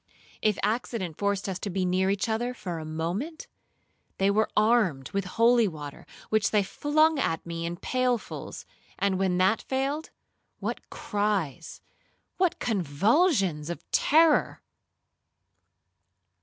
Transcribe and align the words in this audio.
If 0.41 0.57
accident 0.63 1.19
forced 1.19 1.47
us 1.47 1.59
to 1.59 1.69
be 1.69 1.85
near 1.85 2.09
each 2.09 2.27
other 2.27 2.55
for 2.55 2.79
a 2.79 2.85
moment, 2.85 3.45
they 4.17 4.31
were 4.31 4.49
armed 4.57 5.11
with 5.11 5.25
holy 5.25 5.67
water, 5.67 6.07
which 6.29 6.49
they 6.49 6.63
flung 6.63 7.19
at 7.19 7.45
me 7.45 7.67
in 7.67 7.77
pailfuls; 7.77 8.65
and 8.97 9.19
when 9.19 9.37
that 9.37 9.61
failed, 9.61 10.09
what 10.57 10.89
cries,—what 10.89 12.57
convulsions 12.57 13.69
of 13.69 13.85
terror! 13.91 14.63